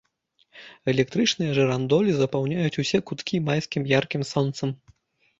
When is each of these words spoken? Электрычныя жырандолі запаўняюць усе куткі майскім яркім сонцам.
Электрычныя 0.93 1.51
жырандолі 1.57 2.11
запаўняюць 2.19 2.79
усе 2.83 3.01
куткі 3.11 3.41
майскім 3.51 3.85
яркім 3.91 4.21
сонцам. 4.31 4.69